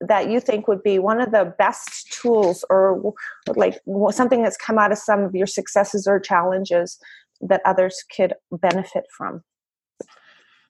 that 0.01 0.31
you 0.31 0.39
think 0.39 0.69
would 0.69 0.83
be 0.83 0.99
one 0.99 1.21
of 1.21 1.33
the 1.33 1.53
best 1.59 2.13
tools 2.13 2.65
or 2.71 3.15
like 3.57 3.81
something 4.11 4.43
that's 4.43 4.57
come 4.57 4.79
out 4.79 4.93
of 4.93 4.99
some 4.99 5.21
of 5.25 5.35
your 5.35 5.47
successes 5.47 6.07
or 6.07 6.21
challenges 6.21 6.99
that 7.41 7.61
others 7.65 8.05
could 8.15 8.35
benefit 8.53 9.05
from 9.17 9.43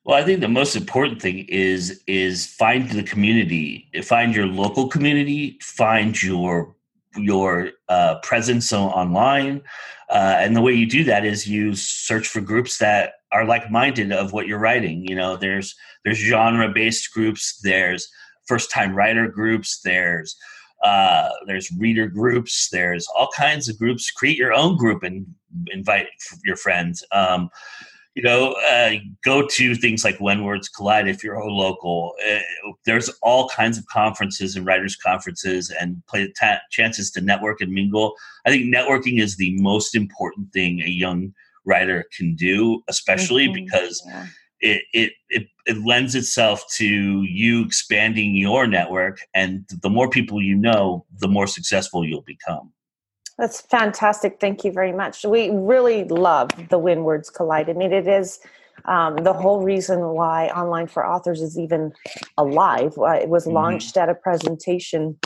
well, 0.09 0.17
I 0.17 0.25
think 0.25 0.41
the 0.41 0.49
most 0.49 0.75
important 0.75 1.21
thing 1.21 1.41
is 1.51 2.03
is 2.07 2.47
find 2.47 2.89
the 2.89 3.03
community, 3.03 3.91
find 4.05 4.35
your 4.35 4.47
local 4.47 4.89
community, 4.89 5.59
find 5.61 6.21
your 6.23 6.75
your 7.15 7.73
uh, 7.91 8.19
presence 8.23 8.73
online, 8.73 9.61
uh, 10.09 10.37
and 10.39 10.57
the 10.57 10.63
way 10.63 10.73
you 10.73 10.87
do 10.87 11.05
that 11.05 11.27
is 11.27 11.47
you 11.47 11.75
search 11.75 12.27
for 12.27 12.41
groups 12.41 12.79
that 12.79 13.17
are 13.33 13.45
like 13.45 13.71
minded 13.71 14.11
of 14.11 14.33
what 14.33 14.47
you're 14.47 14.59
writing. 14.59 15.07
You 15.07 15.15
know, 15.15 15.37
there's 15.37 15.77
there's 16.07 16.17
genre 16.17 16.71
based 16.71 17.13
groups, 17.13 17.61
there's 17.63 18.09
first 18.47 18.71
time 18.71 18.95
writer 18.95 19.29
groups, 19.29 19.83
there's 19.85 20.35
uh, 20.85 21.29
there's 21.47 21.71
reader 21.73 22.07
groups, 22.07 22.71
there's 22.73 23.07
all 23.15 23.29
kinds 23.37 23.69
of 23.69 23.77
groups. 23.79 24.11
Create 24.11 24.39
your 24.39 24.55
own 24.55 24.79
group 24.79 25.03
and 25.03 25.27
invite 25.71 26.07
your 26.47 26.57
friends. 26.57 27.05
Um, 27.13 27.51
you 28.19 28.25
know, 28.25 28.51
uh, 28.69 28.95
go 29.25 29.47
to 29.47 29.77
things 29.77 30.03
like 30.03 30.19
When 30.19 30.43
Words 30.43 30.69
Collide 30.69 31.07
if 31.07 31.23
you're 31.23 31.37
a 31.37 31.53
local. 31.53 32.15
Uh, 32.29 32.41
there's 32.85 33.09
all 33.23 33.49
kinds 33.49 33.79
of 33.79 33.87
conferences 33.87 34.57
and 34.57 34.67
writers' 34.67 34.97
conferences 34.97 35.71
and 35.71 36.03
play 36.09 36.33
ta- 36.37 36.59
chances 36.73 37.13
to 37.13 37.21
network 37.21 37.61
and 37.61 37.71
mingle. 37.71 38.17
I 38.45 38.51
think 38.51 38.75
networking 38.75 39.21
is 39.21 39.37
the 39.37 39.57
most 39.61 39.95
important 39.95 40.53
thing 40.53 40.83
a 40.83 40.89
young 40.89 41.33
writer 41.65 42.07
can 42.17 42.35
do, 42.35 42.83
especially 42.89 43.47
mm-hmm. 43.47 43.65
because 43.65 44.03
yeah. 44.05 44.27
it, 44.63 44.83
it, 44.93 45.13
it, 45.29 45.47
it 45.67 45.87
lends 45.87 46.17
itself 46.17 46.65
to 46.75 47.23
you 47.23 47.65
expanding 47.65 48.35
your 48.35 48.67
network. 48.67 49.21
And 49.33 49.65
the 49.81 49.91
more 49.91 50.11
people 50.11 50.43
you 50.43 50.57
know, 50.57 51.07
the 51.21 51.29
more 51.29 51.47
successful 51.47 52.05
you'll 52.05 52.23
become. 52.23 52.73
That's 53.39 53.61
fantastic. 53.61 54.39
Thank 54.41 54.65
you 54.65 54.73
very 54.73 54.93
much. 54.93 55.25
We 55.25 55.51
really 55.51 56.05
love 56.05 56.51
the 56.71 56.79
When 56.79 57.05
Words 57.05 57.31
Collide. 57.31 57.71
I 57.71 57.73
mean, 57.73 57.93
it 57.93 58.09
is 58.09 58.41
um, 58.87 59.17
the 59.17 59.33
whole 59.33 59.63
reason 59.63 60.01
why 60.01 60.49
Online 60.49 60.89
for 60.89 61.07
Authors 61.07 61.41
is 61.41 61.59
even 61.59 61.93
alive. 62.37 62.95
Uh, 62.99 63.13
it 63.13 63.29
was 63.29 63.45
mm-hmm. 63.45 63.55
launched 63.55 63.97
at 63.97 64.09
a 64.09 64.15
presentation 64.15 65.19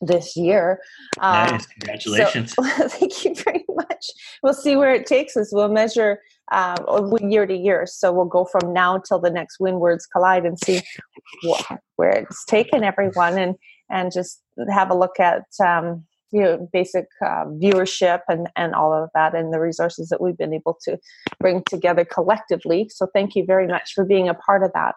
this 0.00 0.36
year. 0.36 0.80
Um, 1.20 1.52
nice. 1.52 1.66
Congratulations. 1.66 2.52
So, 2.52 2.62
thank 2.88 3.24
you 3.24 3.34
very 3.34 3.64
much. 3.68 4.06
We'll 4.42 4.54
see 4.54 4.76
where 4.76 4.92
it 4.92 5.06
takes 5.06 5.36
us. 5.36 5.50
We'll 5.52 5.68
measure 5.68 6.20
um, 6.52 7.16
year 7.20 7.46
to 7.46 7.56
year. 7.56 7.86
So 7.86 8.12
we'll 8.12 8.26
go 8.26 8.44
from 8.44 8.72
now 8.72 8.98
till 8.98 9.18
the 9.18 9.30
next 9.30 9.58
When 9.58 9.80
Words 9.80 10.06
Collide 10.06 10.44
and 10.44 10.58
see 10.58 10.82
wh- 11.44 11.72
where 11.96 12.10
it's 12.10 12.44
taken 12.44 12.84
everyone 12.84 13.38
and, 13.38 13.54
and 13.90 14.12
just 14.12 14.42
have 14.70 14.90
a 14.90 14.94
look 14.94 15.18
at 15.18 15.44
um, 15.64 16.04
you 16.30 16.42
know, 16.42 16.68
basic 16.72 17.06
uh, 17.22 17.44
viewership 17.46 18.20
and, 18.28 18.48
and 18.56 18.74
all 18.74 18.92
of 18.92 19.10
that 19.14 19.34
and 19.34 19.52
the 19.52 19.60
resources 19.60 20.08
that 20.08 20.20
we've 20.20 20.36
been 20.36 20.52
able 20.52 20.76
to 20.82 20.98
bring 21.40 21.62
together 21.68 22.04
collectively. 22.04 22.88
So 22.92 23.06
thank 23.14 23.34
you 23.34 23.44
very 23.46 23.66
much 23.66 23.92
for 23.94 24.04
being 24.04 24.28
a 24.28 24.34
part 24.34 24.62
of 24.62 24.72
that. 24.74 24.94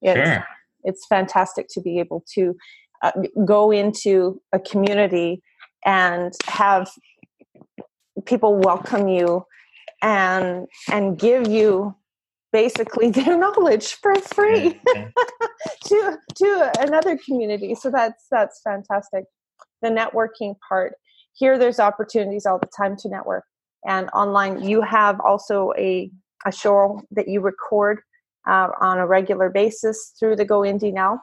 It's, 0.00 0.28
sure. 0.28 0.46
it's 0.84 1.06
fantastic 1.06 1.66
to 1.70 1.80
be 1.80 1.98
able 1.98 2.24
to 2.34 2.56
uh, 3.02 3.12
go 3.44 3.70
into 3.70 4.40
a 4.52 4.58
community 4.58 5.42
and 5.84 6.32
have 6.46 6.90
people 8.24 8.56
welcome 8.56 9.08
you 9.08 9.44
and 10.02 10.66
and 10.90 11.18
give 11.18 11.48
you 11.48 11.94
basically 12.52 13.10
their 13.10 13.36
knowledge 13.36 13.94
for 13.94 14.14
free 14.16 14.80
to 15.84 16.18
to 16.34 16.72
another 16.80 17.18
community 17.24 17.74
so 17.74 17.90
that's 17.90 18.26
that's 18.30 18.60
fantastic 18.62 19.24
the 19.82 19.88
networking 19.88 20.54
part 20.66 20.94
here 21.34 21.58
there's 21.58 21.80
opportunities 21.80 22.46
all 22.46 22.58
the 22.58 22.68
time 22.76 22.96
to 22.96 23.08
network 23.08 23.44
and 23.86 24.08
online 24.10 24.62
you 24.62 24.80
have 24.80 25.20
also 25.20 25.72
a, 25.76 26.10
a 26.46 26.52
show 26.52 27.00
that 27.10 27.28
you 27.28 27.40
record 27.40 28.00
uh, 28.48 28.68
on 28.80 28.98
a 28.98 29.06
regular 29.06 29.48
basis 29.48 30.14
through 30.18 30.36
the 30.36 30.44
go 30.44 30.60
indie 30.60 30.92
now 30.92 31.20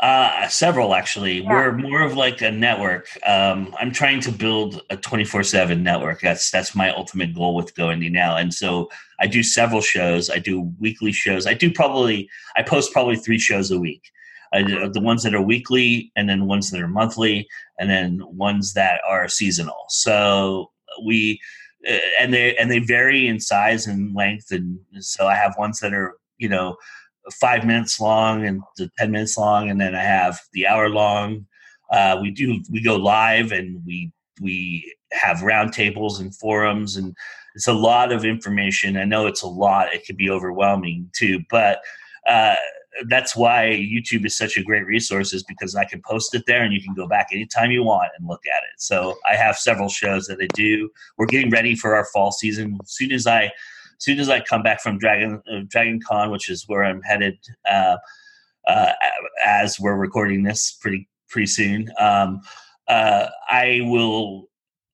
uh, 0.00 0.48
several 0.48 0.94
actually. 0.94 1.42
Yeah. 1.42 1.52
We're 1.52 1.72
more 1.72 2.02
of 2.02 2.16
like 2.16 2.42
a 2.42 2.50
network. 2.50 3.08
Um, 3.26 3.74
I'm 3.78 3.92
trying 3.92 4.20
to 4.22 4.32
build 4.32 4.82
a 4.90 4.96
24 4.96 5.44
seven 5.44 5.82
network. 5.82 6.20
That's 6.20 6.50
that's 6.50 6.74
my 6.74 6.90
ultimate 6.90 7.34
goal 7.34 7.54
with 7.54 7.74
Go 7.76 7.86
Indie 7.86 8.10
now. 8.10 8.36
And 8.36 8.52
so 8.52 8.90
I 9.20 9.28
do 9.28 9.42
several 9.42 9.80
shows. 9.80 10.30
I 10.30 10.38
do 10.38 10.72
weekly 10.80 11.12
shows. 11.12 11.46
I 11.46 11.54
do 11.54 11.70
probably 11.72 12.28
I 12.56 12.62
post 12.62 12.92
probably 12.92 13.16
three 13.16 13.38
shows 13.38 13.70
a 13.70 13.78
week. 13.78 14.10
I 14.54 14.62
the 14.62 15.00
ones 15.00 15.22
that 15.24 15.34
are 15.34 15.42
weekly, 15.42 16.12
and 16.16 16.28
then 16.28 16.46
ones 16.46 16.70
that 16.70 16.80
are 16.80 16.88
monthly, 16.88 17.46
and 17.78 17.90
then 17.90 18.22
ones 18.24 18.72
that 18.74 19.00
are 19.06 19.28
seasonal. 19.28 19.84
So 19.88 20.70
we 21.04 21.40
uh, 21.88 21.98
and 22.20 22.32
they 22.32 22.56
and 22.56 22.70
they 22.70 22.78
vary 22.78 23.26
in 23.26 23.40
size 23.40 23.86
and 23.86 24.14
length, 24.14 24.52
and 24.52 24.78
so 25.00 25.26
I 25.26 25.34
have 25.34 25.56
ones 25.58 25.80
that 25.80 25.92
are 25.92 26.14
you 26.38 26.48
know 26.48 26.76
five 27.32 27.66
minutes 27.66 27.98
long 28.00 28.46
and 28.46 28.62
ten 28.96 29.10
minutes 29.10 29.36
long, 29.36 29.70
and 29.70 29.80
then 29.80 29.94
I 29.94 30.02
have 30.02 30.40
the 30.52 30.66
hour 30.68 30.88
long. 30.88 31.46
Uh, 31.90 32.18
we 32.22 32.30
do 32.30 32.62
we 32.70 32.80
go 32.80 32.96
live 32.96 33.50
and 33.50 33.82
we 33.84 34.12
we 34.40 34.94
have 35.12 35.38
roundtables 35.38 36.20
and 36.20 36.34
forums 36.34 36.96
and 36.96 37.14
it's 37.54 37.68
a 37.68 37.72
lot 37.72 38.10
of 38.10 38.24
information. 38.24 38.96
I 38.96 39.04
know 39.04 39.26
it's 39.26 39.42
a 39.42 39.48
lot; 39.48 39.92
it 39.94 40.06
could 40.06 40.16
be 40.16 40.30
overwhelming 40.30 41.10
too, 41.12 41.40
but. 41.50 41.80
Uh, 42.26 42.54
that's 43.08 43.34
why 43.34 43.66
YouTube 43.68 44.24
is 44.24 44.36
such 44.36 44.56
a 44.56 44.62
great 44.62 44.86
resource 44.86 45.32
is 45.32 45.42
because 45.44 45.74
I 45.74 45.84
can 45.84 46.00
post 46.02 46.34
it 46.34 46.44
there 46.46 46.62
and 46.62 46.72
you 46.72 46.82
can 46.82 46.94
go 46.94 47.06
back 47.06 47.28
anytime 47.32 47.70
you 47.70 47.82
want 47.82 48.10
and 48.18 48.28
look 48.28 48.42
at 48.46 48.62
it. 48.62 48.80
So 48.80 49.16
I 49.28 49.36
have 49.36 49.56
several 49.56 49.88
shows 49.88 50.26
that 50.26 50.38
I 50.40 50.46
do. 50.54 50.90
We're 51.16 51.26
getting 51.26 51.50
ready 51.50 51.74
for 51.74 51.96
our 51.96 52.04
fall 52.06 52.32
season. 52.32 52.78
As 52.82 52.92
soon 52.92 53.12
as 53.12 53.26
I, 53.26 53.44
as 53.44 53.50
soon 53.98 54.20
as 54.20 54.28
I 54.28 54.40
come 54.40 54.62
back 54.62 54.80
from 54.80 54.98
Dragon 54.98 55.42
uh, 55.50 55.60
Dragon 55.68 56.00
Con, 56.00 56.30
which 56.30 56.48
is 56.48 56.64
where 56.68 56.84
I'm 56.84 57.02
headed, 57.02 57.38
uh, 57.68 57.96
uh, 58.66 58.92
as 59.44 59.78
we're 59.78 59.96
recording 59.96 60.42
this 60.42 60.72
pretty 60.80 61.08
pretty 61.28 61.46
soon, 61.46 61.90
um, 61.98 62.40
uh, 62.88 63.26
I 63.50 63.80
will 63.84 64.48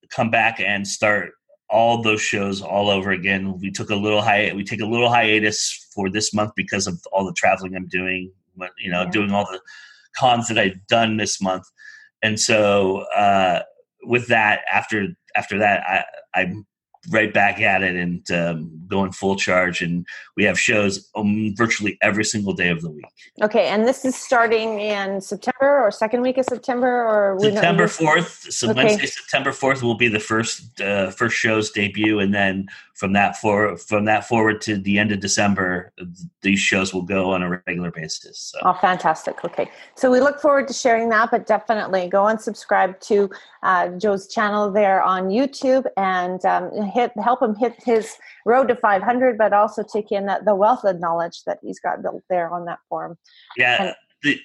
come 0.09 0.29
back 0.29 0.59
and 0.59 0.87
start 0.87 1.33
all 1.71 2.01
those 2.01 2.21
shows 2.21 2.61
all 2.61 2.89
over 2.89 3.11
again. 3.11 3.59
We 3.59 3.71
took 3.71 3.89
a 3.89 3.95
little 3.95 4.21
hi- 4.21 4.51
we 4.53 4.63
take 4.63 4.81
a 4.81 4.85
little 4.85 5.09
hiatus 5.09 5.87
for 5.93 6.09
this 6.09 6.33
month 6.33 6.51
because 6.55 6.85
of 6.85 7.01
all 7.11 7.25
the 7.25 7.33
traveling 7.33 7.75
I'm 7.75 7.87
doing, 7.87 8.31
you 8.77 8.91
know, 8.91 9.03
yeah. 9.03 9.09
doing 9.09 9.31
all 9.31 9.45
the 9.45 9.61
cons 10.15 10.47
that 10.49 10.59
I've 10.59 10.85
done 10.87 11.17
this 11.17 11.41
month. 11.41 11.63
And 12.21 12.39
so 12.39 13.05
uh, 13.15 13.61
with 14.03 14.27
that, 14.27 14.61
after 14.71 15.07
after 15.35 15.57
that, 15.59 15.81
I, 15.87 16.39
I'm 16.41 16.65
right 17.09 17.33
back 17.33 17.59
at 17.59 17.81
it 17.81 17.95
and 17.95 18.29
um, 18.31 18.71
going 18.87 19.11
full 19.11 19.35
charge. 19.35 19.81
And 19.81 20.05
we 20.37 20.43
have 20.43 20.59
shows 20.59 21.09
um, 21.15 21.53
virtually 21.57 21.97
every 22.01 22.23
single 22.23 22.53
day 22.53 22.69
of 22.69 22.81
the 22.81 22.91
week. 22.91 23.05
Okay, 23.41 23.67
and 23.67 23.87
this 23.87 24.05
is 24.05 24.15
starting 24.15 24.79
in 24.79 25.21
September 25.21 25.81
or 25.83 25.91
second 25.91 26.21
week 26.21 26.37
of 26.37 26.45
September 26.45 26.87
or 26.87 27.39
September 27.39 27.87
fourth. 27.87 28.47
So 28.51 28.69
okay. 28.69 28.83
Wednesday, 28.83 29.07
September 29.07 29.51
fourth 29.51 29.81
will 29.81 29.95
be 29.95 30.07
the 30.07 30.19
first 30.19 30.79
uh, 30.81 31.09
first 31.11 31.35
show's 31.35 31.71
debut, 31.71 32.19
and 32.19 32.33
then 32.33 32.67
from 32.93 33.13
that 33.13 33.37
for 33.37 33.77
from 33.77 34.05
that 34.05 34.27
forward 34.27 34.61
to 34.61 34.77
the 34.77 34.99
end 34.99 35.11
of 35.11 35.19
December, 35.19 35.91
these 36.41 36.59
shows 36.59 36.93
will 36.93 37.01
go 37.01 37.31
on 37.31 37.41
a 37.41 37.61
regular 37.65 37.91
basis. 37.91 38.51
So. 38.51 38.59
Oh, 38.63 38.73
fantastic! 38.73 39.43
Okay, 39.43 39.71
so 39.95 40.11
we 40.11 40.19
look 40.19 40.39
forward 40.39 40.67
to 40.67 40.73
sharing 40.73 41.09
that, 41.09 41.31
but 41.31 41.47
definitely 41.47 42.07
go 42.07 42.27
and 42.27 42.39
subscribe 42.39 42.99
to 43.01 43.29
uh, 43.63 43.89
Joe's 43.89 44.27
channel 44.27 44.71
there 44.71 45.01
on 45.01 45.29
YouTube 45.29 45.85
and 45.97 46.43
um, 46.45 46.71
hit 46.91 47.11
help 47.21 47.41
him 47.41 47.55
hit 47.55 47.75
his 47.83 48.15
road 48.45 48.67
to 48.67 48.75
500, 48.75 49.37
but 49.37 49.53
also 49.53 49.83
take 49.83 50.11
in 50.11 50.29
the 50.45 50.55
wealth 50.55 50.83
of 50.83 50.99
knowledge 50.99 51.43
that 51.45 51.59
he's 51.61 51.79
got 51.79 52.01
built 52.01 52.23
there 52.29 52.53
on 52.53 52.65
that 52.65 52.79
forum. 52.89 53.17
Yeah. 53.57 53.83
And, 53.83 53.95
the, 54.23 54.39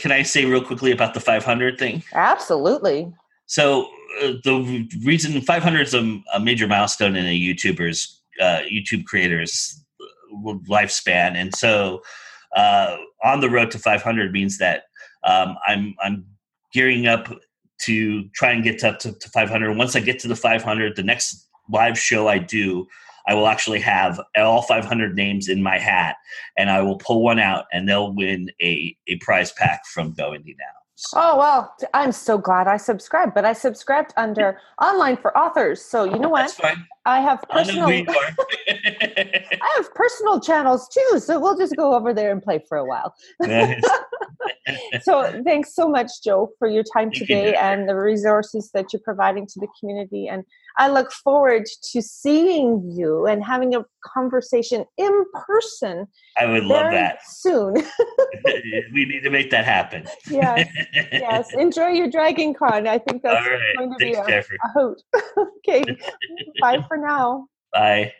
can 0.00 0.12
I 0.12 0.22
say 0.22 0.44
real 0.44 0.62
quickly 0.62 0.92
about 0.92 1.14
the 1.14 1.20
500 1.20 1.78
thing? 1.78 2.02
Absolutely. 2.14 3.12
So 3.46 3.88
uh, 4.22 4.32
the 4.44 4.88
reason 5.04 5.40
500 5.40 5.80
is 5.80 5.94
a, 5.94 6.20
a, 6.34 6.40
major 6.40 6.68
milestone 6.68 7.16
in 7.16 7.26
a 7.26 7.38
YouTuber's 7.38 8.22
uh, 8.40 8.60
YouTube 8.70 9.04
creator's 9.04 9.82
uh, 10.00 10.52
lifespan, 10.68 11.34
and 11.34 11.54
so 11.54 12.02
uh, 12.54 12.96
on 13.24 13.40
the 13.40 13.50
road 13.50 13.70
to 13.72 13.78
500 13.78 14.32
means 14.32 14.58
that 14.58 14.84
um, 15.24 15.56
I'm 15.66 15.94
I'm 16.02 16.26
gearing 16.72 17.06
up 17.06 17.28
to 17.82 18.28
try 18.34 18.50
and 18.52 18.62
get 18.62 18.84
up 18.84 18.98
to, 19.00 19.12
to 19.12 19.28
500. 19.30 19.76
Once 19.76 19.96
I 19.96 20.00
get 20.00 20.18
to 20.20 20.28
the 20.28 20.36
500, 20.36 20.96
the 20.96 21.02
next 21.02 21.47
live 21.70 21.98
show 21.98 22.28
I 22.28 22.38
do, 22.38 22.86
I 23.26 23.34
will 23.34 23.46
actually 23.46 23.80
have 23.80 24.20
all 24.36 24.62
500 24.62 25.14
names 25.14 25.48
in 25.48 25.62
my 25.62 25.78
hat, 25.78 26.16
and 26.56 26.70
I 26.70 26.80
will 26.80 26.96
pull 26.96 27.22
one 27.22 27.38
out, 27.38 27.66
and 27.72 27.88
they'll 27.88 28.12
win 28.12 28.50
a 28.60 28.96
a 29.06 29.16
prize 29.16 29.52
pack 29.52 29.86
from 29.86 30.12
Go 30.12 30.30
Indie 30.30 30.56
Now. 30.58 30.78
Oh 31.14 31.36
well, 31.36 31.74
I'm 31.94 32.10
so 32.10 32.38
glad 32.38 32.66
I 32.66 32.76
subscribed, 32.76 33.34
but 33.34 33.44
I 33.44 33.52
subscribed 33.52 34.12
under 34.16 34.58
online 34.82 35.16
for 35.16 35.36
authors. 35.36 35.80
So 35.80 36.04
you 36.04 36.18
know 36.18 36.28
what? 36.28 36.58
I 37.04 37.20
have 37.20 37.44
personal. 37.48 37.88
I, 37.88 38.04
I 39.62 39.74
have 39.76 39.94
personal 39.94 40.40
channels 40.40 40.88
too, 40.88 41.20
so 41.20 41.38
we'll 41.38 41.56
just 41.56 41.76
go 41.76 41.94
over 41.94 42.12
there 42.12 42.32
and 42.32 42.42
play 42.42 42.64
for 42.68 42.78
a 42.78 42.84
while. 42.84 43.14
so 45.02 45.42
thanks 45.44 45.74
so 45.74 45.88
much, 45.88 46.10
Joe, 46.24 46.50
for 46.58 46.68
your 46.68 46.84
time 46.84 47.10
today 47.10 47.54
and 47.54 47.88
the 47.88 47.94
resources 47.94 48.70
that 48.74 48.92
you're 48.92 49.02
providing 49.04 49.46
to 49.46 49.60
the 49.60 49.68
community. 49.78 50.28
And 50.28 50.44
I 50.76 50.88
look 50.88 51.10
forward 51.12 51.66
to 51.92 52.02
seeing 52.02 52.90
you 52.94 53.26
and 53.26 53.44
having 53.44 53.74
a 53.74 53.84
conversation 54.04 54.84
in 54.96 55.24
person. 55.34 56.06
I 56.36 56.46
would 56.46 56.64
love 56.64 56.92
that 56.92 57.18
soon. 57.26 57.74
we 58.92 59.04
need 59.04 59.22
to 59.22 59.30
make 59.30 59.50
that 59.50 59.64
happen. 59.64 60.06
yes, 60.30 60.68
yes. 60.94 61.54
Enjoy 61.54 61.88
your 61.88 62.10
Dragon 62.10 62.54
Con. 62.54 62.86
I 62.86 62.98
think 62.98 63.22
that's 63.22 63.46
right. 63.46 63.76
going 63.76 63.90
to 63.90 63.96
Thanks, 63.98 64.48
be 64.48 64.54
a, 64.54 64.66
a 64.66 64.72
hoot. 64.74 65.02
okay, 65.58 65.84
bye 66.60 66.84
for 66.88 66.96
now. 66.96 67.46
Bye. 67.72 68.12